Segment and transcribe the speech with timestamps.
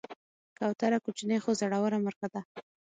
[0.57, 2.41] کوتره کوچنۍ خو زړوره مرغه ده.